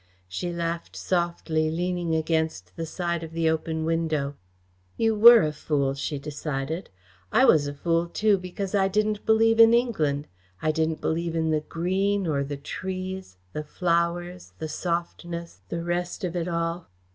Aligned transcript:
She 0.27 0.51
laughed 0.51 0.95
softly, 0.95 1.69
leaning 1.69 2.15
against 2.15 2.75
the 2.75 2.87
side 2.87 3.21
of 3.23 3.33
the 3.33 3.47
open 3.47 3.85
window. 3.85 4.35
"You 4.97 5.13
were 5.13 5.43
a 5.43 5.51
fool," 5.51 5.93
she 5.93 6.17
decided. 6.17 6.89
"I 7.31 7.45
was 7.45 7.67
a 7.67 7.73
fool 7.75 8.07
too, 8.07 8.39
because 8.39 8.73
I 8.73 8.87
didn't 8.87 9.23
believe 9.27 9.59
in 9.59 9.75
England. 9.75 10.27
I 10.59 10.71
didn't 10.71 11.01
believe 11.01 11.35
in 11.35 11.51
the 11.51 11.61
green, 11.61 12.25
or 12.25 12.43
the 12.43 12.57
trees, 12.57 13.37
the 13.53 13.63
flowers, 13.63 14.53
the 14.57 14.67
softness, 14.69 15.61
the 15.69 15.83
rest 15.83 16.23
of 16.23 16.35
it 16.35 16.47
all." 16.47 16.89